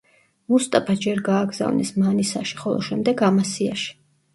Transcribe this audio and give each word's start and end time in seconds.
მუსტაფა 0.53 0.95
ჯერ 1.03 1.21
გააგზავნეს 1.29 1.95
მანისაში, 2.01 2.61
ხოლო 2.67 2.85
შემდეგ 2.93 3.27
ამასიაში. 3.33 3.93